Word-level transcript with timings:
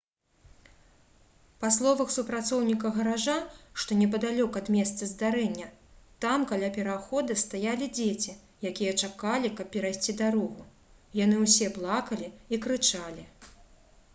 па 1.63 1.67
словах 1.75 2.13
супрацоўніка 2.13 2.91
гаража 2.95 3.35
што 3.83 3.97
непадалёк 3.99 4.57
ад 4.61 4.71
месца 4.77 5.09
здарэння 5.11 5.67
«там 6.25 6.47
каля 6.53 6.71
перахода 6.79 7.37
стаялі 7.43 7.91
дзеці 7.99 8.35
якія 8.73 8.97
чакалі 9.05 9.55
каб 9.61 9.71
перайсці 9.79 10.17
дарогу— 10.25 10.67
яны 11.23 11.45
ўсе 11.45 11.69
плакалі 11.79 12.33
і 12.55 12.63
крычалі» 12.67 13.29